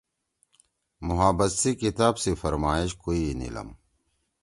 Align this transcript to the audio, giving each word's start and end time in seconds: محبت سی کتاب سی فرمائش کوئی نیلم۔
محبت 1.07 1.51
سی 1.59 1.71
کتاب 1.81 2.13
سی 2.23 2.31
فرمائش 2.41 2.91
کوئی 3.03 3.25
نیلم۔ 3.39 3.69